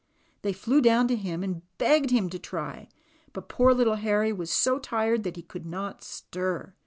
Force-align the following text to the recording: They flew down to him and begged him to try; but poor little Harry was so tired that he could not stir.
They 0.41 0.51
flew 0.51 0.81
down 0.81 1.07
to 1.09 1.15
him 1.15 1.43
and 1.43 1.61
begged 1.77 2.09
him 2.09 2.27
to 2.31 2.39
try; 2.39 2.89
but 3.33 3.47
poor 3.49 3.71
little 3.71 3.97
Harry 3.97 4.33
was 4.33 4.49
so 4.49 4.79
tired 4.79 5.21
that 5.25 5.35
he 5.35 5.43
could 5.43 5.67
not 5.67 6.03
stir. 6.03 6.73